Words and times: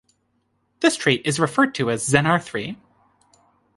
This 0.79 0.95
trait 0.95 1.21
is 1.25 1.39
referred 1.39 1.75
to 1.75 1.91
as 1.91 2.03
"xenarthry". 2.09 2.75